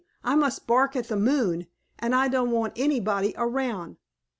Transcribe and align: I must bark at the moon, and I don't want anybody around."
I 0.23 0.33
must 0.33 0.65
bark 0.65 0.95
at 0.95 1.09
the 1.09 1.15
moon, 1.15 1.67
and 1.99 2.15
I 2.15 2.27
don't 2.27 2.49
want 2.49 2.73
anybody 2.75 3.35
around." 3.37 3.97